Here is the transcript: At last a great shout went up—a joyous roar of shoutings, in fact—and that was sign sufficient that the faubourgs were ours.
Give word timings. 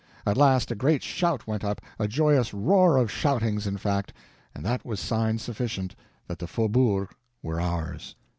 At 0.25 0.35
last 0.35 0.71
a 0.71 0.75
great 0.75 1.03
shout 1.03 1.45
went 1.45 1.63
up—a 1.63 2.07
joyous 2.07 2.55
roar 2.55 2.97
of 2.97 3.11
shoutings, 3.11 3.67
in 3.67 3.77
fact—and 3.77 4.65
that 4.65 4.83
was 4.83 4.99
sign 4.99 5.37
sufficient 5.37 5.95
that 6.27 6.39
the 6.39 6.47
faubourgs 6.47 7.13
were 7.43 7.61
ours. 7.61 8.15